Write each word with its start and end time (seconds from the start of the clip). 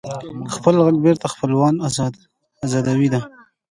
خپل 0.55 0.75
غږ 0.85 0.95
بېرته 1.05 1.25
خپلول 1.33 1.75
ازادي 2.67 3.07
ده. 3.13 3.19